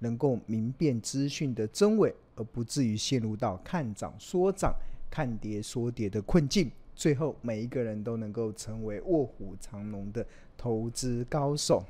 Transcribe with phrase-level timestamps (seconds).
[0.00, 4.74] 能够明辨资讯的真伪，而不至于陷入到看涨说涨、
[5.10, 6.70] 看跌说跌的困境。
[6.94, 10.26] 最后，每一个人都能够成为卧虎藏龙的
[10.56, 11.82] 投资高手。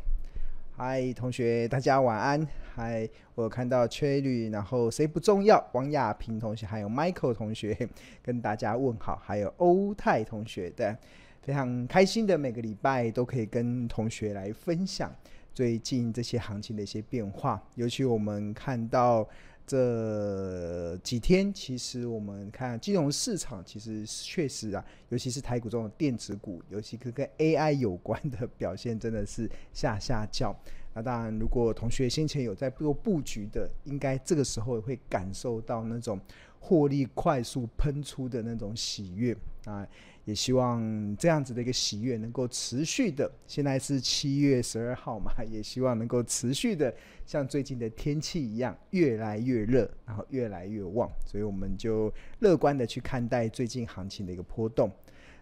[0.76, 2.46] 嗨，同学，大家晚安。
[2.74, 5.66] 嗨，我看到崔律然后谁不重要？
[5.72, 7.88] 王亚平同学，还有 Michael 同学
[8.22, 10.96] 跟大家问好，还有欧泰同学的，
[11.42, 15.12] 非常开心的每个礼拜都可以跟同学来分享。
[15.58, 19.28] 最近这些行情的一些变化，尤其我们看到
[19.66, 30.54] 这几天，其实我们看金融市场，其实确实啊，尤其是台股中的电子股，尤其跟跟 AI 有关的表现，真的是下下叫。
[30.94, 36.20] 那当然，如果同学先前有在做布局的，应该这个时候会感受到那种
[36.60, 39.84] 获利快速喷出的那种喜悦啊。
[40.28, 43.30] 也希望这样子的一个喜悦能够持续的。
[43.46, 51.10] 现在是七月十二号嘛，也希望能够持续的，像最近的天气一样，越来越热，然后越来越旺。
[51.24, 54.92] 所以我们就乐观的去看待最近行情的一个波动。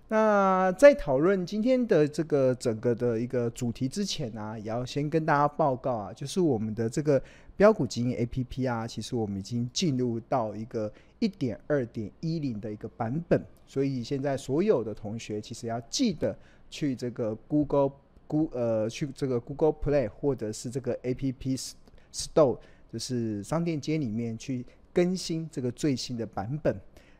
[0.07, 7.21] 那在讨论今天的这个整个的一个主题之前呢、也要先跟大家报告啊，就是我们的这个
[7.57, 16.37] 标股基因 APP 啊，其实我们已经进入到一个一点二点一零的一个版本，所以现在所有的同学其实要记得
[16.69, 17.91] 去这个 Google
[18.29, 21.75] goo 呃去这个 Google Play 或者是这个 APP
[22.13, 22.59] Store，
[22.93, 26.79] 就是商店街里面去更新这个最新的版本。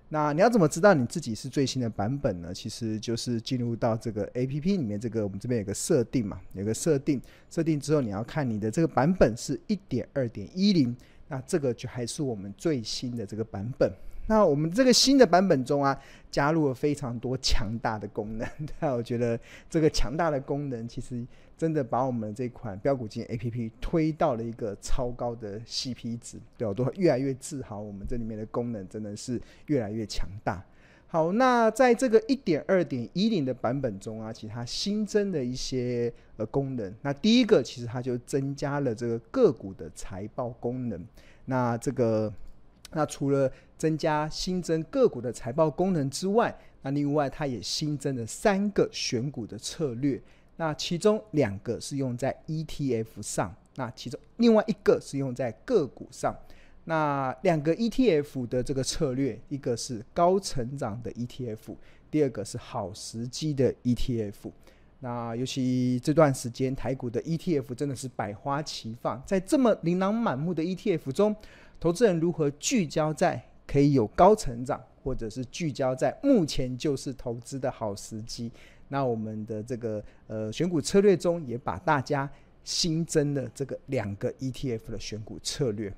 [0.09, 2.55] 那你要怎么知道你自己是最新的版本呢？
[2.55, 10.97] 其实就是进入到这个 APP 里面，这个我们这边有个设定嘛，有个设定，设定之后你要看你的这个版本是一点二点一零，
[11.27, 13.93] 那这个就还是我们最新的这个版本。
[14.29, 15.97] 那我们这个新的版本中啊，
[16.31, 18.49] 加入了非常多强大的功能。
[18.81, 19.39] 但我觉得
[19.71, 21.25] 这个强大的功能，其实
[21.57, 27.81] 真的把我们这款标股基因 APP 推到了一个超高的 CP 值，对，我都越来越自豪。
[27.81, 30.61] 我们这里面的功能真的是越来越强大。
[31.07, 36.93] 好，那在这个一点二点一零的版本中啊，其实它新增的一些呃功能。
[37.03, 41.07] 那第一个，其实它就增加了这个个股的财报功能。
[41.45, 42.33] 那这个。
[42.93, 50.21] 那除了增加新增个股的财报功能之外，那另外它也新增了三个选股的策略。
[50.57, 56.35] 那其中两个是用在 ETF 上，那其中另外一个是用在个股上。
[56.85, 61.75] 那两个 ETF 的这个策略，一个是高成长的 ETF，
[62.11, 64.51] 第二个是好时机的 ETF。
[65.01, 71.37] 那尤其这段时间台股的 ETF 真的是百花齐放，在这么琳琅满目的 ETF 中。
[71.79, 78.51] 投资人如何聚焦在可以有高成长，或者是聚焦在目前就是投资的好时机？
[78.89, 82.31] 那我们的这个呃选股策略中也把大家
[82.63, 85.93] 新增的这个两个 ETF 的选股策略。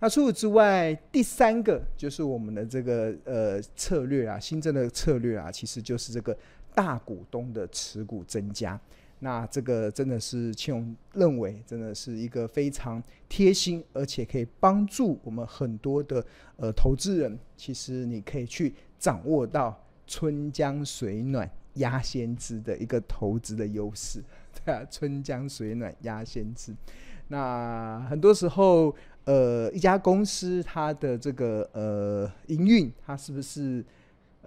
[0.00, 6.36] 那除此之外，第三个就是我们的这个呃策略啊，新增的策略啊，其实就是这个
[6.72, 8.80] 大股东的持股增加。
[9.20, 16.24] 那这个真的是庆荣认为，真的是一个非常贴心，而且可以帮助我们很多的
[16.56, 17.38] 呃投资人。
[17.56, 24.22] 其实你可以去掌握到春江水暖鸭先知的一个投资的优势，
[24.64, 26.72] 对啊，春江水暖鸭先知。
[27.26, 33.84] 那很多时候，呃，一家公司它的这个呃营运，它是不是？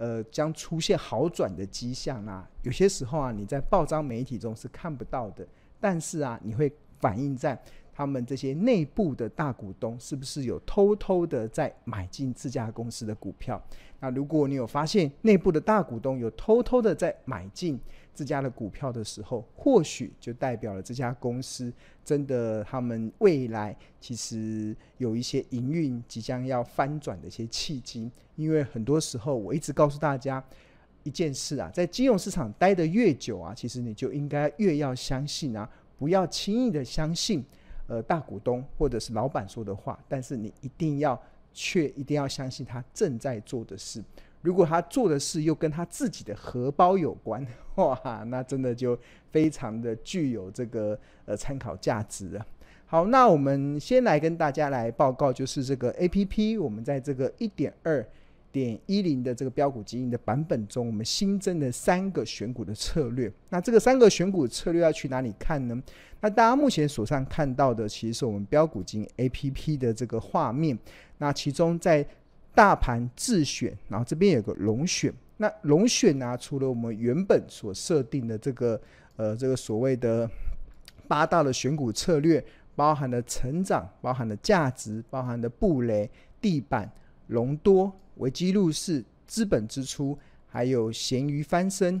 [0.02, 5.46] 呃，将出现好转的迹象啊，有些时候啊，你在报章媒体中是看不到的，
[5.78, 7.56] 但是啊，你会反映在
[7.92, 13.62] 他们这些内部的大股东是不是有偷偷的在买进自家公司的股票？
[14.00, 17.78] 那如果你有发现内部的大股东有偷偷的在买进，
[18.14, 21.72] 这家的股票的时候，或许就代表了这家公司
[22.04, 28.10] 真的他们未来其实有一些营运即将要翻转的一些契机。
[28.36, 30.42] 因为很多时候我一直告诉大家
[31.04, 35.68] 一件事啊，在金融市场待得越久啊，其实你就应该越要相信啊，
[35.98, 37.44] 不要轻易的相信
[37.86, 41.20] 呃大股东或者是老板说的话，但是你一定要
[41.52, 44.02] 却一定要相信他正在做的事。
[44.42, 47.46] 如果他做的事又跟他自己的荷包有关，
[47.76, 48.98] 哇，那真的就
[49.30, 52.46] 非常的具有这个呃参考价值了。
[52.84, 58.06] 好，那我们先来跟大家来报告，就是这个 APP，我们在这个一点二
[58.50, 63.32] 点一零的这个标股基因的版本中，我们新增了三个选股的策略。
[63.48, 65.82] 那这个三个选股策略要去哪里看呢？
[66.20, 70.78] 那大家目前手上看到的，其实是我们标股基因 APP 的这个画面。
[71.16, 72.06] 那其中在
[72.54, 75.12] 大盘自选，然后这边有个龙选。
[75.38, 78.80] 那龙选呢、啊，除了我们原本所设定的这个
[79.16, 80.28] 呃这个所谓的
[81.08, 82.44] 八大的选股策略，
[82.76, 86.08] 包含了成长，包含了价值，包含了布雷、
[86.40, 86.90] 地板、
[87.28, 90.16] 隆多、危机入市、资本支出，
[90.46, 92.00] 还有咸鱼翻身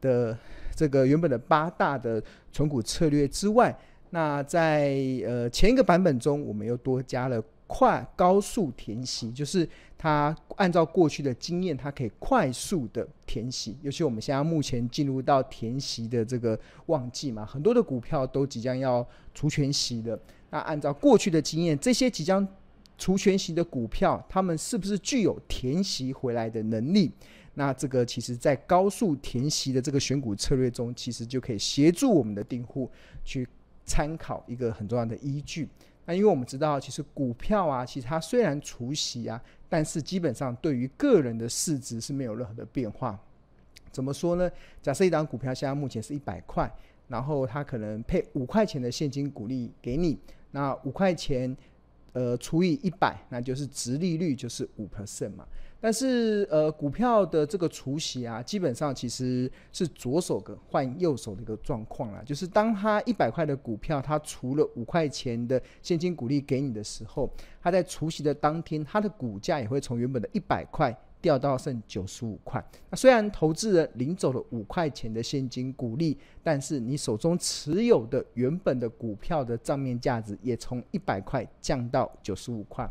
[0.00, 0.36] 的
[0.74, 3.74] 这个原本的八大的存股策略之外，
[4.10, 7.42] 那在呃前一个版本中，我们又多加了。
[7.74, 9.66] 快高速填息，就是
[9.96, 13.74] 它按照过去的经验，它可以快速的填息。
[13.80, 20.20] 尤其我们现在目前进入到填息的这个旺季嘛，很多的股票都即将要除权息了。
[20.50, 22.46] 那按照过去的经验，这些即将
[22.98, 27.10] 除权息的股票，它们是不是具有填息回来的能力？
[27.54, 32.90] 那这个其实在高速填息的这个选股策略中，其实就可以协助我们的订户
[33.24, 33.48] 去
[33.86, 35.66] 参考一个很重要的依据。
[36.04, 43.18] 那因为我们知道，其实股票啊，其实它虽然除息啊，但是基本上对于个人的市值是没有任何的变化。
[43.90, 44.50] 怎么说呢？
[44.80, 46.70] 假设一档股票现在目前是一百块，
[47.08, 50.18] 然后它可能配五块钱的现金股利给你，
[50.50, 51.56] 那五块钱。
[52.12, 55.46] 呃，除以一百，那就是殖利率就是五 percent 嘛。
[55.80, 62.22] 但是呃，股票的这个除息啊，基本上其实是左手的换右手的一个状况啦。
[62.24, 67.28] 就是当他一百块的股票，他除了五块钱的现金股利给你的时候，
[67.60, 70.96] 他在除息的当天，他的股价也会从原本的一百块。
[71.22, 72.62] 掉到剩九十五块。
[72.90, 82.86] 那虽然投资人领走了五块钱的现金股利，但是你手中持有的原本的股票的账面价值也从一百块降到九十五块。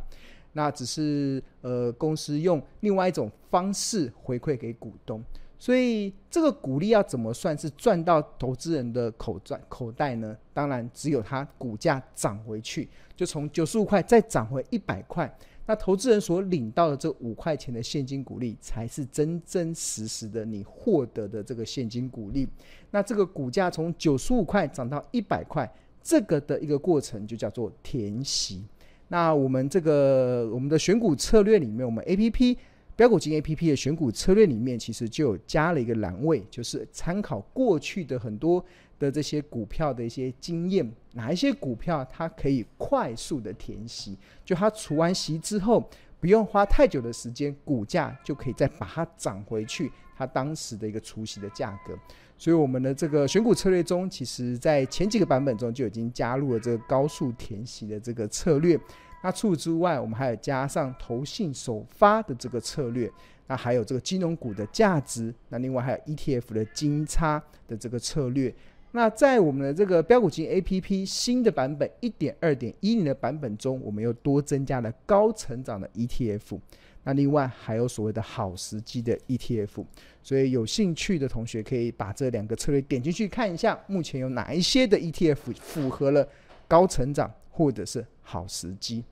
[0.53, 5.23] 那只是呃公司用另外一种方式回馈给股东。
[5.57, 10.35] 所以这个股利要怎么算是赚到投资人的口赚口袋呢？
[10.53, 15.31] 当然只有它股价涨回去，就从九十五块再涨回一百块。
[15.71, 22.45] 那投资人所领到的这五块钱的现金股利，才是真真实实的你获得的这个现金股利。
[22.89, 25.73] 那这个股价从九十五块涨到一百块，
[26.03, 28.65] 这个的一个过程就叫做填息。
[29.07, 32.57] 那我们这个我们的选股策略里面，我们 APP
[32.95, 38.63] 标股金 APP 的选股策略里面，其实就有加了一个栏位，就是参考过去的很多。
[38.99, 44.15] 的这些股票的一些经验，哪一些股票它可以快速的填息？
[44.45, 45.83] 就它除完息之后，
[46.19, 51.97] 不用花太久的时间，股价就可以再把它涨回去，它当时的一个除息的价格。
[52.37, 58.79] 所以我们的这个选股策略中，其实在前几个版本中就已经加入了这个高速填息的这个策略。
[59.23, 63.11] 那除此之外，我们还有加上投信首发的这个策略，
[63.47, 68.53] 那还有这个金融股的价值，那另外还有 ETF 的金叉的这个策略。
[68.93, 76.59] 那在我们的这个标股金 APP 新的版本一点二点一零的版本中，我们又多增加了高成长的 ETF。
[77.03, 79.85] 那另外还有所谓的好时机的 ETF。
[80.21, 86.27] 所以有兴趣的同学可以把这两个策略点进去看一下，目前有哪一些的 ETF 符合了
[86.67, 89.03] 高成长或者是好时机。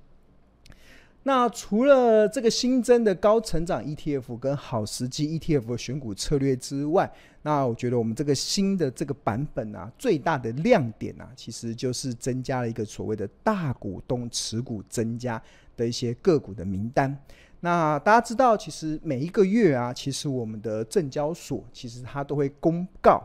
[1.24, 15.40] 那除了这个新增的高成长 ETF 跟好时机 ETF 的选股策略之外，那我觉得我们这个新的这个版本啊，最大的亮点啊，其实就是增加了一个所谓的大股东持股增加
[15.76, 17.16] 的一些个股的名单。
[17.60, 23.22] 那大家知道，其实每一个月啊，其实我们的证交所其实它都会公告，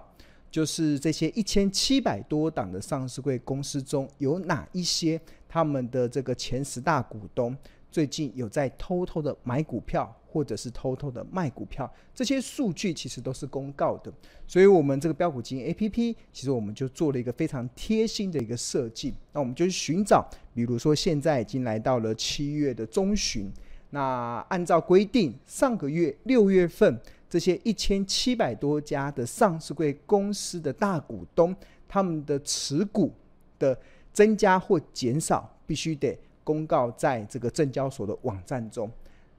[0.54, 7.56] 就是这些一千七百多档的上市柜公司中有哪一些他们的这个前十大股东。
[7.90, 14.12] 最近有在偷偷的买股票，或者是偷偷的卖股票，这些数据其实都是公告的。
[14.46, 19.12] 所以，我们这个标股金 APP，其实我们就做了一个非常贴心的一个设计。
[19.32, 23.50] 那我们就去寻找，比如说现在已经来到了七月的中旬，
[23.90, 26.96] 那按照规定，上个月六月份
[27.34, 31.52] 这些一千七百多家的上市贵公司的大股东，
[31.88, 33.12] 他们的持股
[33.58, 33.76] 的
[34.12, 36.16] 增加或减少，必须得。
[36.44, 38.88] 公告在这个证交所的网站中，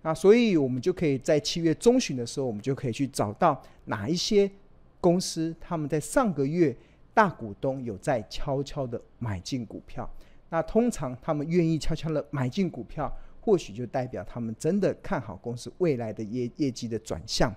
[0.01, 4.51] 那所以我们就可以在七月中旬的时候，我们就可以去找到哪一些
[4.99, 6.75] 公司，他们在上个月
[7.13, 10.09] 大股东有在悄悄的买进股票。
[10.49, 13.09] 那通常他们愿意悄悄的买进股票，
[13.45, 17.55] 或许就代表他们真的看好公司未来的业业绩的转向。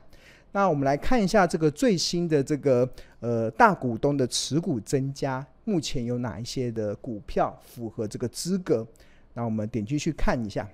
[0.52, 2.86] 那我们来看一下这个最新的这个
[3.20, 8.86] 呃大股东的持股增加，目前有哪一些的股票符合这个资格？
[9.32, 10.68] 那我们点进去看一下。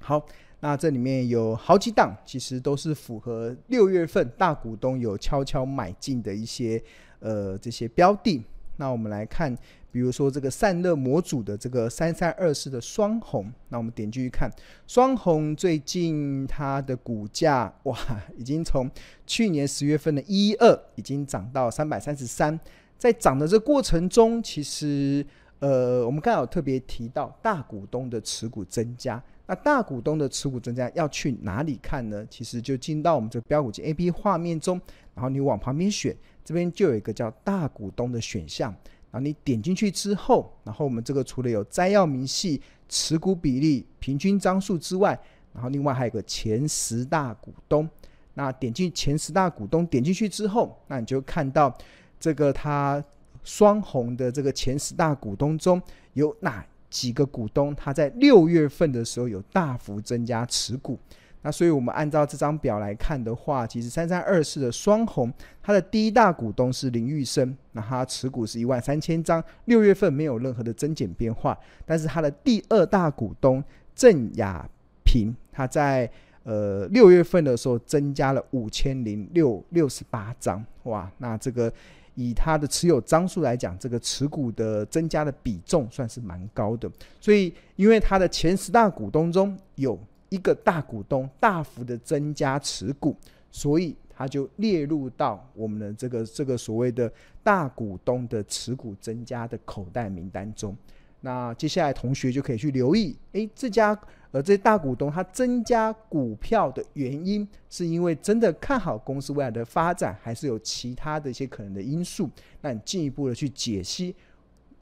[0.00, 0.20] 好，
[0.58, 6.82] 那这里面有好几档，其实都是符合六月份大股东有悄悄买进的一些
[7.20, 8.44] 呃这些标的。
[8.76, 9.56] 那我们来看。
[9.92, 14.50] 比如说这个散热模组的这个三三二四的双红，那我们点进去看，
[14.86, 17.96] 双红最近它的股价哇，
[18.38, 18.90] 已经从
[19.26, 22.58] 去年十月份的一二，已经涨到三百三十三，
[22.96, 25.24] 在涨的这过程中，其实
[25.58, 32.26] 呃，我们刚好特别提到大股东的持股增加，那大股东的持股增加要去哪里看呢？
[32.30, 34.80] 其实就进到我们这个飙股机 APP 画面中，
[35.14, 38.74] 然后你往旁边选，这边就有一个叫大股东的选项。
[39.12, 45.16] 然后你点进去之后，然后我们这个除了有摘要明细、持股比例、平均张数之外，
[45.52, 47.88] 然后另外还有个前十大股东。
[48.34, 51.76] 那点进前十大股东，点进去之后，那你就看到
[52.18, 53.04] 这个它
[53.44, 55.80] 双红的这个前十大股东中
[56.14, 60.98] 有哪几个股东，他在六月份的时候有大幅增加持股。
[61.42, 71.58] 那所以，我们按照这张表来看的话，其实三三二四的双红，它的第一大股东是林玉生，那它持股是一万三千张，六月份没有任何的增减变化。
[71.84, 73.62] 但是它的第二大股东
[73.94, 74.64] 郑亚
[75.04, 76.08] 平，他在
[76.44, 81.72] 呃六月份的时候增加了五千零六六十八张，哇，那这个
[82.14, 86.88] 以他的持有张数来讲，这个持股的增加的比重算是蛮高的。
[87.20, 89.98] 所以，因为他的前十大股东中有
[90.32, 93.14] 一个大股东大幅的增加持股，
[93.50, 97.12] 所以它就列入到我们的这个这个所谓的
[97.42, 100.74] 大股东的持股增加的口袋名单中。
[101.20, 103.96] 那接下来同学就可以去留意，诶，这家
[104.30, 112.28] 呃这大股东他增加股票的原因，是因为真的看好公司未来的发展，还是有其他的一些可能的因素？
[112.62, 114.16] 那你进一步的去解析，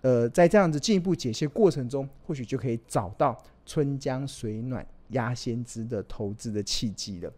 [0.01, 7.33] 呃，在这样子进一步解析过程中，或许就可以找到春江水暖压先知的投资的契机了。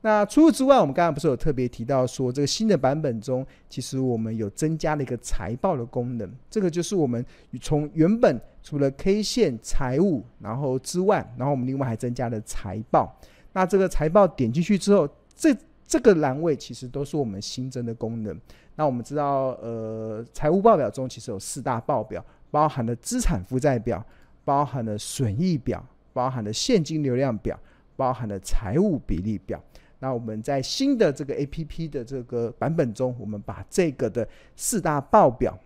[0.00, 6.32] 那除此之外，我们刚刚不是有特别提到说，这个新的版本中，其实我们有增加了一个财报的功能。
[6.48, 7.24] 这个就是我们
[7.60, 13.12] 从原本除了 K 线财务然后之外，然后我们另外还增加了财报。
[13.52, 15.52] 那这个财报点进去之后，这
[15.84, 18.40] 这个栏位其实都是我们新增的功能。
[18.76, 24.04] 那我们知道，呃，财务报表中其实有四大报表，包含了资产负债表，
[24.44, 25.84] 包含了损益表。
[26.12, 27.58] 包含了现金流量表，
[27.96, 29.62] 包含了财务比例表。
[30.00, 35.58] 那我们在新的这个 APP 的这个版本中，我们把这个的四大报表，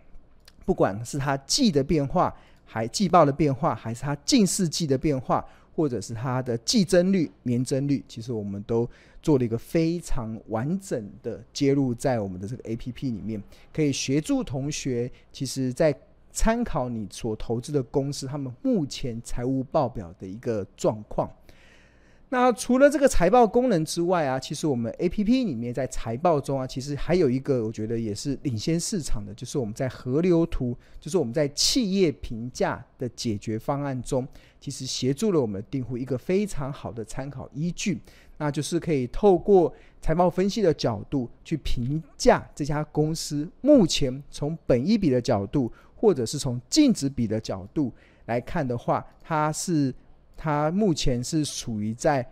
[0.65, 2.35] 不管是它季的变化，
[2.65, 5.45] 还季报的变化，还是它近四季的变化，
[5.75, 8.89] 或者是它的季增率、年增率，其实我们都
[9.21, 15.95] 做了一个非常完整的接入在我们的这个 APP 里面，可以协助同学，其实在。
[16.33, 21.31] 参考你所投资的公司，他们目前财务报表的一个状况。
[22.31, 34.27] 那除了这个财报功能之外啊，其实我们 APP 里面在财报中啊，其实还有一个我觉得也是领先市场的，就是我们在河流图，就是我们在企业评价的解决方案中，
[34.59, 38.01] 其实协助了我们订户一个非常好的参考依据，
[38.43, 45.73] 那就是可以透过财报分析的角度去评价这家公司目前从本益比的角度。
[46.03, 47.95] 或者是从净值比的角度
[48.25, 49.95] 来看的话，它是
[50.37, 52.29] 它目前是属于在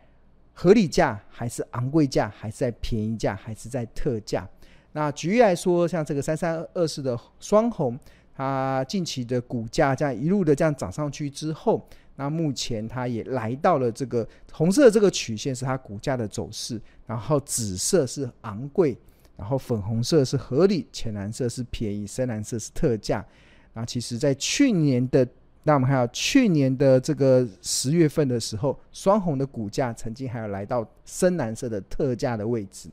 [0.52, 4.44] 合理价，还是昂贵价，还是在便宜价，还是在特价？
[4.90, 7.96] 那举例来说，像这个三三二四的双红，
[8.34, 11.86] 它近期的股价这样一路的这样涨上去之后，
[12.20, 18.94] 那目前它也来到了这个红色这个曲线是它股价的走势，然后紫色是昂贵，
[19.38, 23.24] 然后粉红色是合理，浅蓝色是便宜，深蓝色是特价。
[23.72, 25.26] 那其实，在去年的，
[25.62, 32.90] 那我们看到去年的这个十月份的时候，双红的股价曾经还有来到深蓝色的特价的位置。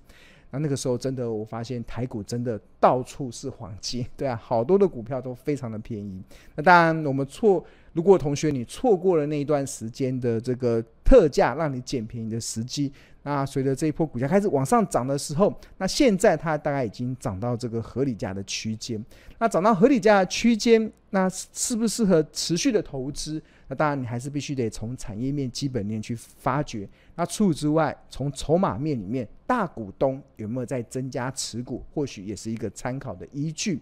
[0.49, 6.23] 那那个时候，真的我发现台股真的到处是黄金，对啊，好多的股票都非常的便宜。
[6.55, 7.61] 那当然，我们错，
[7.97, 12.93] 如果同学你错过了那一段时间的这个特价让你捡便宜的时机。
[13.23, 19.03] 那随着这一波股价开始往上涨的时候，那现在它大概已经涨到这个合理价的区间。
[19.39, 23.41] 那涨到合理价的区间，那适不适合持续的投资？
[23.67, 26.87] 那当然你还是必须得从产业面、基本面去发掘。
[27.15, 33.81] 那除此之外，从筹码面里面，大股东有没有在增加持股，或许也是一个参考的依据。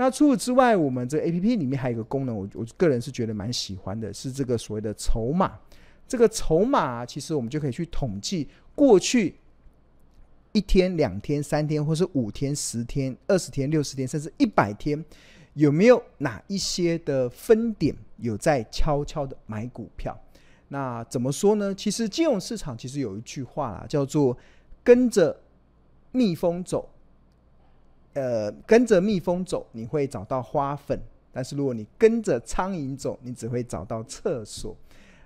[0.00, 5.58] 那除此之外，我们这 APP 里面还有一个功能，我我个人是觉得蛮喜欢的，是这个所谓的筹码。
[6.08, 9.36] 这个筹码其实我们就可以去统计过去
[10.52, 15.04] 一天、两天、三天，或是五天、十天、二十天、六十天，甚至一百天，
[15.52, 20.18] 有没有哪一些的分点有在悄悄的买股票？
[20.68, 21.74] 那怎么说呢？
[21.74, 24.34] 其实金融市场其实有一句话啦，叫做
[24.82, 25.38] “跟着
[26.10, 26.88] 蜜蜂走”。
[28.12, 30.98] 呃，跟着蜜蜂走，你会找到花粉；
[31.32, 34.76] 但是如果你跟着苍蝇走，你只会找到厕所。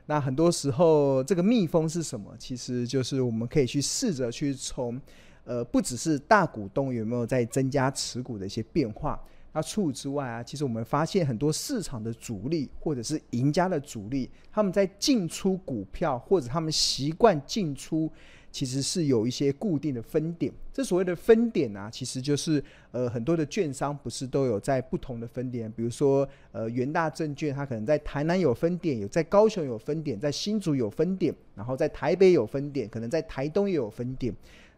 [0.07, 2.35] 那很多时候，这个蜜蜂是什么？
[2.39, 5.01] 其实就是我们可以去试着去从，
[5.45, 9.19] 呃，不只是大股东有没有在增加持股的一些变化。
[9.55, 18.13] 那除此之外啊，其实我们发现很多市场的主力或者是赢家的主力，他们在进出股票或者他们习惯进出。
[18.55, 34.33] 其实是有一些固定的分点，这所谓的分点啊，其实就是呃很多的券商不是都有在不同的分点，比如说呃元大证券，它可能在台南有分点，有在高雄有分点，在新竹有分点，然后在台北有分点，可能在台东也有分点。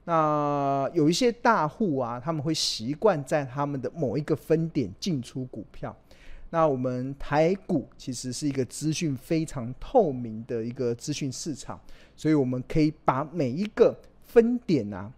[0.05, 5.95] 那有一些大户啊，他们会习惯在他们的某一个分点进出股票。
[6.51, 11.81] 那我们台股其实是一个资讯非常透明的一个资讯市场，
[12.15, 15.13] 所以我们可以把每一个分点啊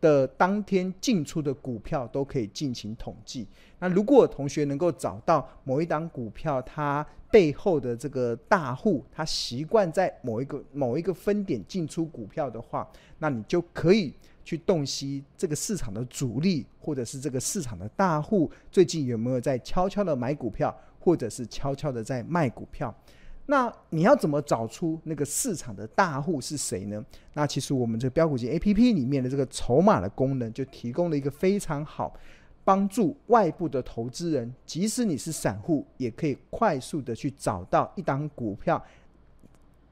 [0.00, 3.46] 的当天进出的股票都可以进行统计。
[3.78, 12.86] 那如果同学能够找到某一档股票，它背后的这个大户，他习惯在某一个某一个分点进出股票的话，
[13.18, 14.12] 那你就可以。
[14.44, 22.94] 去洞悉这个市场的主力，或者是这个市场的大户，最近有没有在悄悄的买股票，或者是悄悄的在卖股票？
[23.46, 27.04] 那你要怎么找出那个市场的大户是谁呢？
[27.34, 32.14] 那其实我们这个股金 APP 里面的这个筹码的功能，就提供了一个非常好
[32.62, 38.80] 帮助外部的投资人，即使你是散户，也可以快速的去找到一档股票，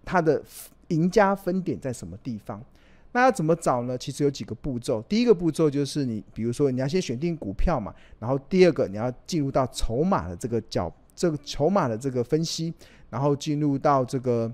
[0.04, 0.40] 它的
[0.88, 2.64] 赢家分点在什么地方。
[3.12, 3.98] 那要怎么找呢？
[3.98, 5.02] 其实有几个步骤。
[5.08, 12.72] 第一个步骤就是你，比如说你要先选定股票嘛，然后第二个你要进入到筹码的这个角，这个筹码的这个分析，
[13.08, 14.52] 然后进入到这个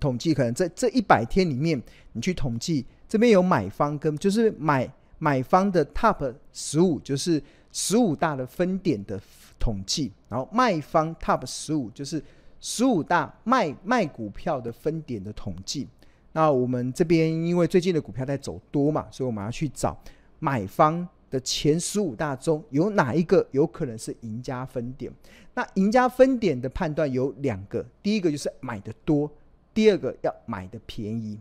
[0.00, 1.80] 统计，可能在这一百天里面，
[2.12, 9.20] 你去统计这边有买方跟就是买买方的 top 十五，就是十五大的分点的
[9.58, 12.22] 统计，然后卖方 top 十五就是
[12.60, 15.86] 十五大卖卖股票的分点的统计。
[16.34, 19.96] 那我们这边因为最近的股票在走多嘛，所以我们要去找
[20.40, 25.12] 买方的前十五大中有哪一个有可能是赢家分点。
[25.54, 29.30] 那赢家分点的判断有两个，第一个就是买的多，
[29.72, 31.38] 第二个要买的便宜。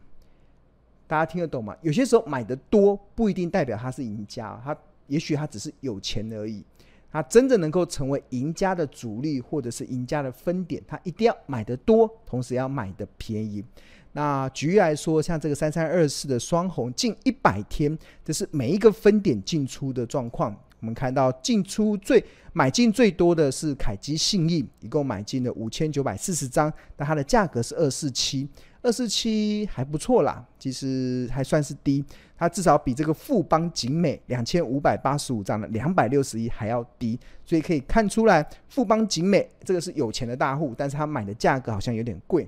[1.08, 1.76] 大家听得懂吗？
[1.82, 4.78] 有些时候买的多不一定代表他是赢家，他
[5.08, 6.64] 也许他只是有钱而已。
[7.12, 13.64] 他真正能够成为赢家的主力或者是赢家的分点，他一定要买的多，同时要买的便宜。
[14.14, 20.56] 那举例来说，像这个三三二四的双红，近一百天，这是每一个分点进出的状况。
[20.80, 28.48] 我们看到进出最买进最多的是凯基信义，一共买进了五千九百四十张，但它的价格是二四七，
[28.82, 32.04] 二四七还不错啦，其实还算是低，
[32.38, 42.48] 它至少比这个富邦景美两千五百八十五张的两百六十一还要低，所以可以看出来富邦景美这个是有钱的大户，但是他买的价格好像有点贵，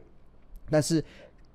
[0.70, 1.04] 但是。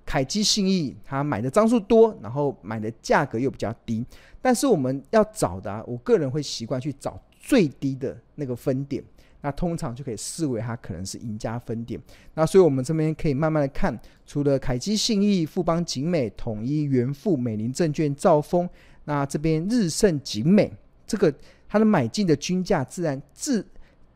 [0.04, 4.04] 凯基信义，他买的张数多，然后买的价格又比较低，
[4.42, 9.02] 但是我们要找的，啊，我个人会习惯去找最低的那个分点，
[9.40, 12.00] 那通常就可以视为它可能是赢家分点。
[12.34, 18.68] 那所以我们这边可以慢慢的看，除了凯基信义、富邦景美、统一、元富、美林证券、兆丰，
[19.04, 20.72] 那这边日盛景美，
[21.06, 21.32] 这个
[21.68, 23.64] 它的买进的均价自然自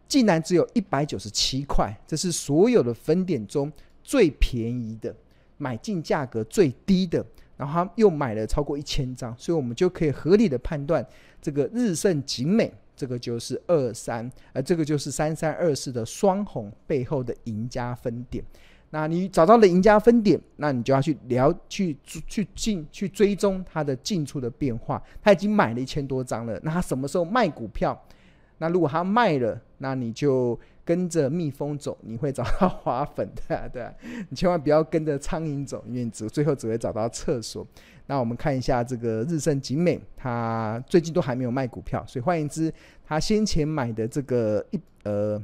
[0.08, 5.14] 竟然只有一百九十七块，这是所有的分点中最便宜的。
[5.56, 7.24] 买进价格最低的，
[7.56, 11.06] 然后他又买了超过一千张，所以我们就可以合理的判断，
[11.40, 18.44] 这个日盛景美，这个就是二三，呃，这个就是三三二四的双红背后的赢家分点。
[18.90, 25.02] 那你找到了赢家分点，那你就要去聊，去去进去追踪它的进出的变化。
[25.22, 28.00] 他已经买了一千多张了，那他什么时候卖股票？
[28.58, 30.58] 那如果他卖了，那你就。
[30.84, 33.92] 跟着蜜蜂走，你会找到花粉的，对啊，
[34.28, 37.66] 你千万不要跟着苍蝇走，因为只最后只会找到厕所。
[38.06, 42.72] 那我们看一下这个日盛景美，它最近都还没有卖股票，所以换言之，
[43.06, 45.42] 他先前买的这个一呃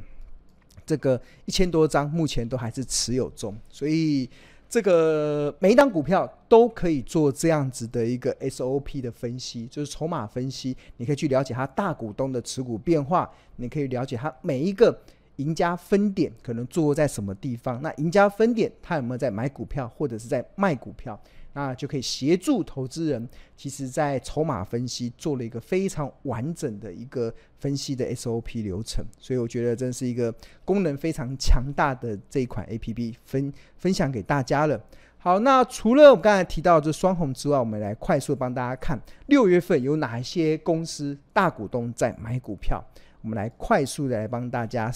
[0.84, 4.28] 这个一千多张，目前都还是持有中，所以。
[4.72, 10.76] 这个每一档股票都可以做这样子的一个 SOP 的分析，就是筹码分析。
[10.98, 14.96] 你可以去了解它大股东的持股变化，你可以了解它每一个
[15.40, 17.80] 赢家分点可能坐在什么地方。
[17.82, 21.20] 那赢家分点他有没有在买股票或者是在卖股票？
[21.52, 30.32] 那就可以协助投资人，其实在筹码分析做了一个非常完整的一个分析的 SOP 流程，所以我觉得真是一个
[30.64, 34.80] 功能非常强大的这一款 APP 分分享给大家了。
[35.18, 42.80] 好，那除了我们刚才提到这双红之外，我们来快速帮大家看六月份有哪一些公司大股东在买股票，
[43.22, 44.88] 我们来快速的来帮大家。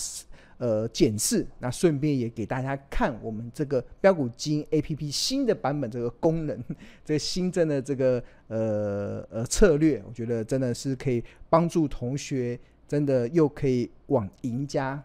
[0.65, 6.59] 呃，检视，那顺便也给大家看我们这个标股基 APP 新的版本这个功能，
[7.05, 15.05] 这个新增的这个呃呃策略，我觉得真的是可以帮助同学，真的又可以往赢家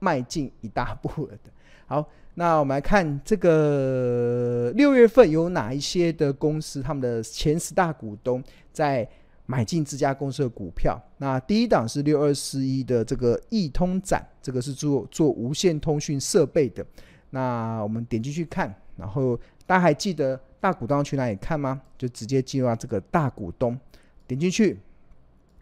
[0.00, 1.52] 迈进一大步了的。
[1.86, 9.08] 好，那我们来看这个六月份有哪一些的公司，他们的前十大股东在。
[9.46, 16.84] 买进这家公司的股票，那第一档是六二四一的这个易通展，这个是做做无线通讯设备的。
[17.30, 21.82] 那我们点进去看，然后大家还记得大股东去哪里看吗？
[21.98, 23.78] 就直接进入到这个大股东，
[24.26, 24.78] 点进去，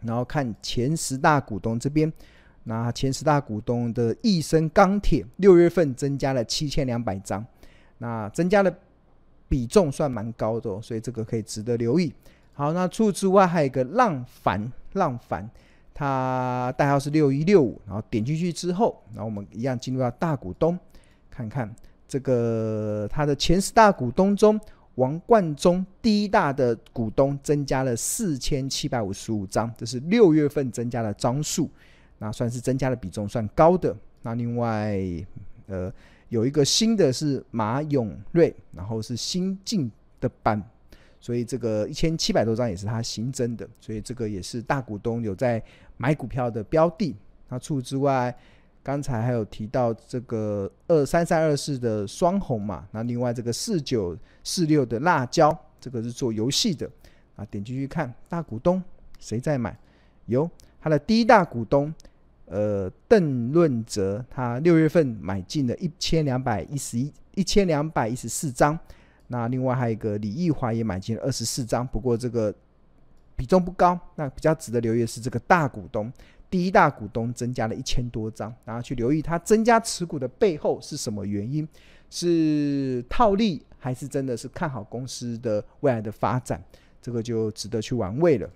[0.01, 2.11] 然后看前十大股东这边。
[2.65, 7.45] 那前十大股东的益生钢铁六月份增加了七千两百张，
[7.97, 8.73] 那增加的
[9.49, 12.13] 比重算蛮高的哦，所以这个可以值得留意。
[12.55, 15.49] 好，那除此之外还有一个浪凡，浪凡，
[15.91, 20.77] 它代号是六一六五，然后点进去之后，然后我们一样进入到大股东，
[21.31, 21.73] 看看
[22.07, 24.59] 这个它的前十大股东中，
[24.95, 31.67] 王冠中第一大的股东增加了四千七百五十五张，这是六月份增加的张数，
[32.19, 33.97] 那算是增加的比重算高的。
[34.21, 35.01] 那另外，
[35.65, 35.91] 呃，
[36.29, 40.63] 有一个新的是马永瑞，然后是新进的版。
[41.23, 45.63] 所以这个一千七百多张也是他新增的，所以这个也是大股东有在
[45.95, 47.15] 买股票的标的。
[47.47, 48.35] 那除此之外，
[48.83, 56.91] 刚才还有提到这个二三三二四的双红嘛，那另外这个四九四六的辣椒，这个是做游戏的
[57.37, 57.45] 啊。
[57.45, 58.83] 点进去看大股东
[59.17, 59.73] 谁在买？
[60.25, 60.49] 有
[60.81, 61.93] 他的第一大股东，
[62.47, 68.77] 呃，邓润泽，他六月份买进了一千两百一十一一千两百一十四张。
[69.33, 72.53] 那另外还有一个李义华也买进了二十四张，不过这个
[73.35, 73.99] 比重不高。
[74.13, 76.13] 那比较值得留意的是这个大股东，
[76.51, 81.67] 第一大股东增加了一千多张，然后去留意他增加持股的背后是什么原因？
[82.11, 86.63] 是套利还是真的是看好公司的未来的发展？
[87.01, 88.47] 这个就值得去玩味了。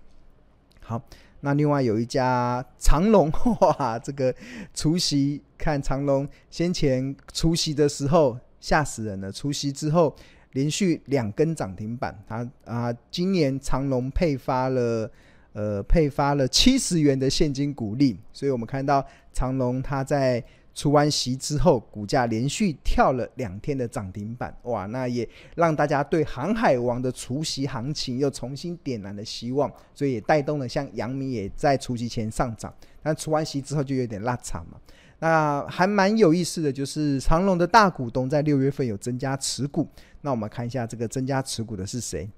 [0.81, 1.01] 好，
[1.39, 4.31] 那另外有一家长荣， 哇，这个
[4.75, 10.15] 除夕看长荣先前除夕的时候吓死人了，除夕之后。
[10.57, 15.07] 连续两根涨停板，它啊，今年长隆配发了
[15.53, 20.43] 呃配发了七十元的现金股利，所以我们看到长隆它在
[20.73, 34.79] 除完息之后，股价连续跳了两天的涨停板，哇，那也让大家对航海王的除息行情又重新点燃了希望，所以也带动了像阳明也在除息前上涨，但除完息之后就有点拉长嘛。
[35.19, 39.87] 那还蛮有意思的就是长隆的大股东在六月份有增加持股。
[40.21, 42.29] 那我们看一下这个增加持股的是谁？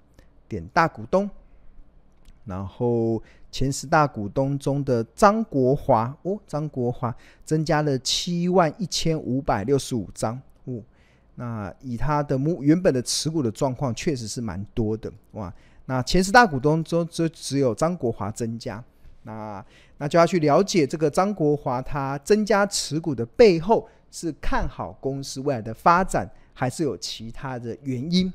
[0.47, 1.29] 点大股东，
[2.45, 7.15] 然后前十大股东中的张国华哦，张国华
[7.45, 10.81] 增加了七万一千五百六十五张哦。
[11.35, 15.53] 那以他的目原本的持股的状况，确实是蛮多的哇。
[15.85, 18.83] 那前十大股东中就只有张国华增加。
[19.23, 19.63] 那
[19.97, 26.27] 那就要去了解这个张国华他增加持股的背后是看好公司未来的发展，
[26.59, 28.29] 还是有其他的原因？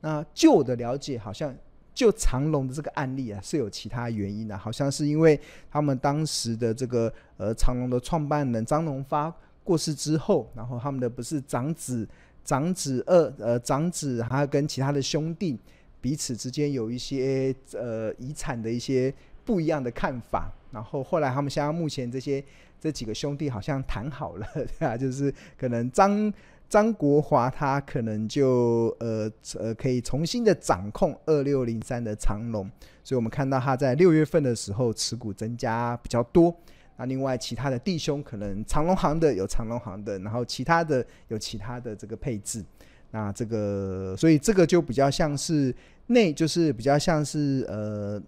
[0.00, 1.52] 那就我的了解，好像
[1.92, 9.34] 就长荣的这个案例啊是有其他原因的，好像是因为他们当时的这个呃长荣的创办人张荣发
[9.64, 12.08] 过世之后，然后他们的不是长子
[12.44, 15.58] 长子二呃长子还有跟其他的兄弟
[16.00, 19.12] 彼此之间有一些呃遗产的一些。
[19.46, 22.42] 不一样的看法，然后后来他们现在目前这些
[22.80, 24.96] 这几个兄弟好像谈好了，对吧？
[24.96, 26.32] 就是可能张
[26.68, 32.68] 张国华他可能就呃呃可以重新的掌控二六零三的长龙，
[33.02, 36.54] 所以我们看到他在六月份的时候持股增加比较多。
[36.96, 42.64] 那另外其他的弟兄可能长龙行的有长龙行的，然后其他的有其他的这个配置。
[43.10, 45.74] 那这个所以这个就比较像是
[46.06, 48.22] 内，就是比较像是呃。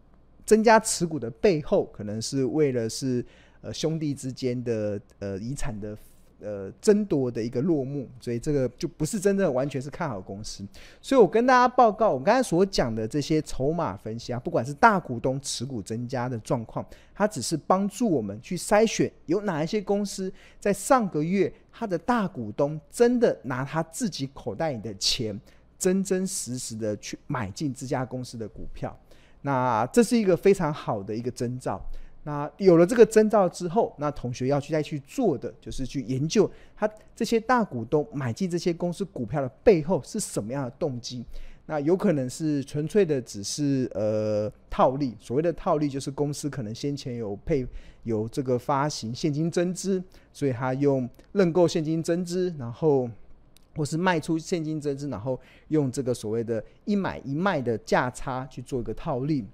[0.46, 3.26] 增加持股的背后，可能是为了是
[3.62, 5.98] 呃兄弟之间的呃遗产的
[6.40, 10.66] 呃争夺的一个落幕，所以这个就不是真正完全是看好公司。
[11.00, 25.38] 所以我跟大家报告，我刚才所讲的这些筹码分析啊，不管是大股东持股增加的状况，它只是帮助我们去筛选有哪一些公司在上个月它的大股东真的拿他自己口袋里的钱
[25.78, 28.96] 真真实实的去买进这家公司的股票。
[29.42, 31.80] 那这是一个非常好的一个征兆。
[32.26, 41.24] 那有了这个征兆之后，那同学要去再去做的就是去研究他这些大股东买进这些公司股票的背后是什么样的动机。
[41.66, 47.64] 那有可能是纯粹的只是呃套利，所谓的套利就是公司可能先前有配
[48.02, 53.08] 有这个发行现金增资，所以他用认购现金增资，然后
[53.76, 59.46] 或是卖出现金增资，然后用这个所谓的一买一卖的价差去做一个套利。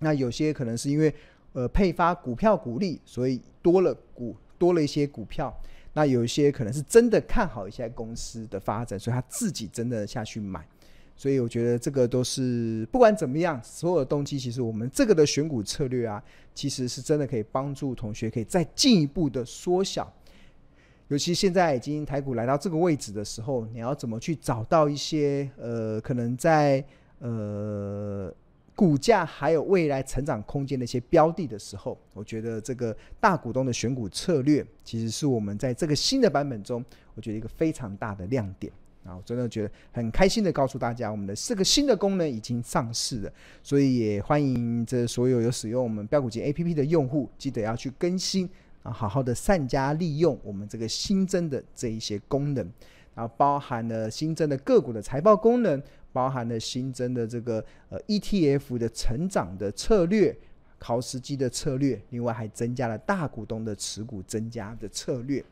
[0.00, 1.14] 那有些可能是因为。
[1.54, 5.54] 呃，配发股票股利，所以多了股多了一些股票。
[5.92, 10.66] 那有一些可能是真的看好一些公司的发展，所以他自己真的下去买。
[11.14, 16.22] 所以我觉得这个都是不管怎么样，所有的动机，其实我们这个的选股策略啊，
[16.54, 20.10] 其实是真的可以帮助同学可以再进一步的缩小。
[21.08, 26.82] 尤其现在已经台股来到这个位置的时候，你要怎么去找到一些呃，可能在
[27.18, 28.34] 呃。
[28.74, 38.72] 股价还有未来成长空间的一些标的的时候，我觉得这个大股东的选股策略，其实是我们在这个新的版本中，我觉得一个非常大的亮点。
[39.04, 48.48] 啊，我真的觉得很开心的告诉大家，我们的这个新的功能已经上市了，所以也欢迎这所有有使用我们标股金 APP 的用户，记得要去更新
[48.84, 52.64] 啊，好好的善加利用我们这个新增的这一些功能，
[53.14, 55.82] 然后包含了新增的个股的财报功能。
[56.12, 60.36] 包含了新增的这个呃 ETF 的成长的策略，
[60.78, 65.44] 考时机的策略，另外还增加了大股东的持股增加的策略。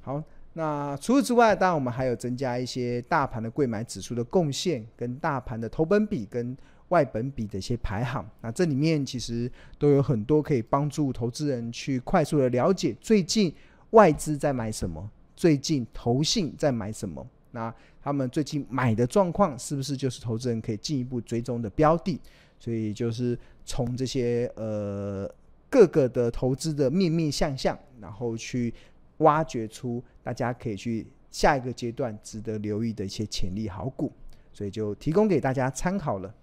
[0.00, 0.22] 好，
[0.54, 6.56] 那除此之外，当然我们还有增加一些大盘的贵买指数的贡献，跟大盘的投本比跟
[6.88, 8.28] 外本比的一些排行。
[8.40, 13.54] 那这里面其实都有很多可以帮助投资人去快速的了解最近
[13.90, 17.26] 外资在买什么，最近投信在买什么。
[17.52, 22.20] 那他们最近买的状况是不是就是投资人可以进一步追踪的标的？
[22.58, 25.32] 所以就是从这些呃
[25.70, 28.72] 各个的投资的面面相向，然后去
[29.18, 34.12] 挖掘出大家可以去下一个阶段值得留意的一些潜力好股，
[34.52, 36.34] 所以就提供给大家参考了。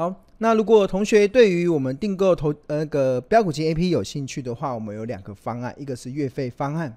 [0.00, 6.96] 好，那如果同学对于我们订购投呃那个标股金 A P 有兴趣的话，我们有两个方案，一个是月费方案，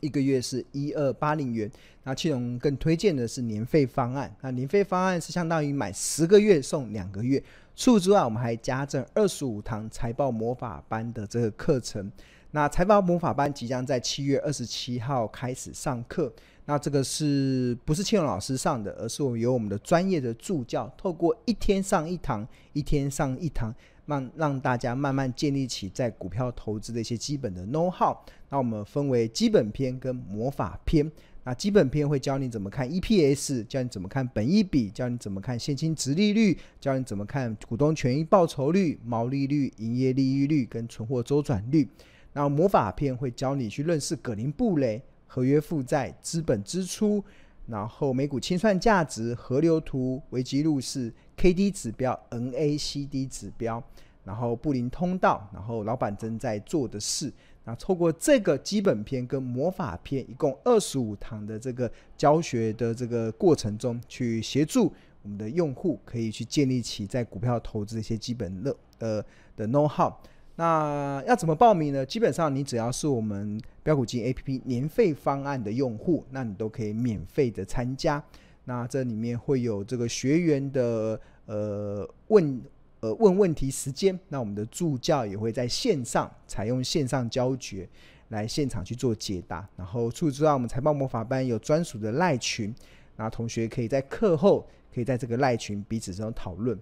[0.00, 1.70] 一个月是一二八零元。
[2.04, 7.44] 那庆隆更推荐的是年费方案，那年费方案是相当于买十个月送两个月。
[7.76, 12.10] 除此之外，我们还加赠二十五堂财报魔法班的这个课程。
[12.52, 16.32] 那财报魔法班即将在七月二十七号开始上课。
[16.70, 23.74] 那这个是不是庆隆老师上的，而是我们由我们的专业的助教，透过一天上一堂，一天上一堂，
[24.06, 28.16] 让让大家慢慢建立起在股票投资的一些基本的 know how。
[28.50, 31.10] 那我们分为基本篇跟魔法篇。
[31.42, 41.88] 那基本篇会教你怎么看 EPS，教你怎么看本益比，教你怎么看现金值利率，教你怎么看股东权益报酬率、毛利率、营业利率跟存货周转率。
[42.32, 45.02] 那魔法篇会教你去认识葛林布雷。
[45.32, 47.22] 合约负债、资本支出，
[47.68, 53.80] 然后每股清算价值、河流图、危机入市、KD 指标、NACD 指标，
[54.24, 57.32] 然后布林通道，然后老板正在做的事。
[57.62, 70.12] 那透过这个基本篇跟魔法篇，一共二十五堂的这个教学的这个过程中，去协助我们的用户可以去建立起在股票投资一些基本的呃的 know how。
[70.56, 72.04] 那要怎么报名呢？
[72.04, 78.22] 基本上你只要是我们标股金 APP 年费方案的用户，那你都可以免费的参加。
[78.64, 82.60] 那这里面会有这个学员的呃问
[83.00, 87.88] 呃问问题时间，那我们的助教也会在线上采用线上教学
[88.28, 89.66] 来现场去做解答。
[89.76, 92.72] 然后除此之外，我们财报魔法班有专属的赖群，
[93.16, 96.78] 那同学可以在课后可以在这个赖群彼此中讨论。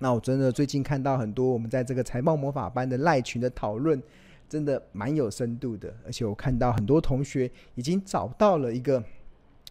[0.00, 4.02] 那我真的最近看到很多我们在这个财报魔法班的赖群的讨论，
[4.48, 5.94] 真的蛮有深度的。
[6.04, 9.02] 而且我看到很多同学已经找到了一个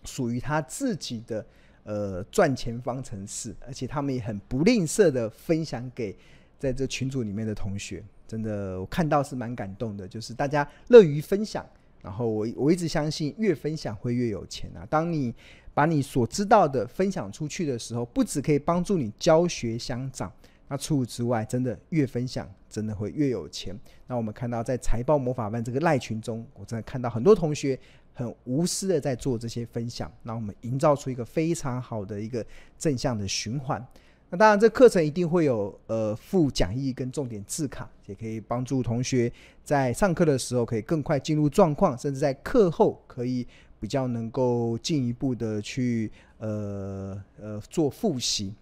[0.05, 1.45] 属于他自己的
[1.83, 6.15] 呃赚钱方程式，而且他们也很不吝啬的分享给
[6.57, 8.03] 在这群组里面的同学。
[8.27, 11.65] 真的我看到是蛮感动的，就是大家乐于分享。
[12.01, 14.85] 然后我我一直相信越分享会越有钱啊！
[14.89, 15.33] 当你
[15.73, 20.29] 把你所知道的分享出去的时候，不只可以帮助你教学相长，
[20.73, 23.79] 那除此之外，真的越分享，真的会越有钱。
[24.07, 27.79] 那我们看到在财报魔法班这个赖群中，我真的看到很多同学
[28.11, 32.43] 很无私的在做这些分享，那我们营造出一个非常好的一个
[32.79, 33.85] 正向的循环。
[34.31, 39.31] 那当然，这课程一定会有呃附讲义跟重点字卡，也可以帮助同学
[39.63, 43.45] 在上课的时候可以更快进入状况，甚至在课后可以
[43.79, 48.55] 比较能够进一步的去呃呃做复习。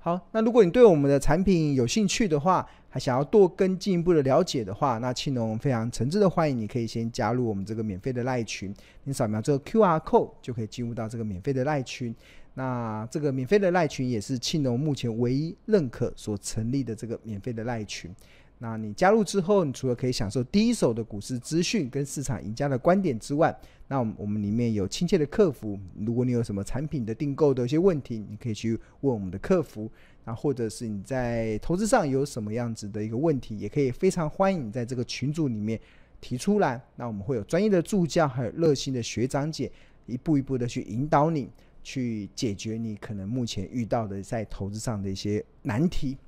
[0.00, 8.72] 好，那如果你对我们的产品有兴趣的话，还想要多更进一步的了解的话，那庆农非常诚挚的欢迎你，可以先加入我们这个免费的赖群。
[9.04, 12.14] 你扫描这个 QR code 就可以进入到这个免费的赖群。
[12.54, 18.10] 那这个免费的赖群也是庆农目前唯一认可所成立的这个免费的赖群。
[18.60, 25.78] 那你加入之后，你除了可以享受第一手的股市资讯跟市场赢家的观点之外，那我们我们里面有亲切的客服。
[26.04, 29.88] 如果你有什么产品的订购的一些问题，你可以去问我们的客服。
[30.24, 35.78] 那或者是你在投资上有什么样子的一个问题，也可以非常欢迎你在这个群组里面
[36.20, 36.82] 提出来。
[36.96, 39.70] 那我们会有专业的助教，还有热心的学长姐，
[40.06, 41.48] 一步一步的去引导你，
[41.84, 46.18] 去解决你可能目前遇到的在投资上的一些难题。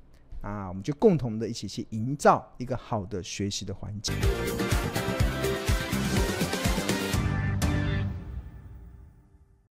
[0.41, 4.15] 啊，我们就共同的一起去营造一个好的学习的环境。